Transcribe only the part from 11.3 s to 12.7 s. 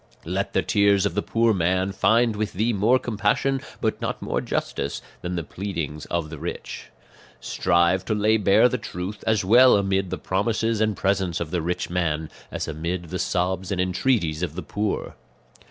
of the rich man, as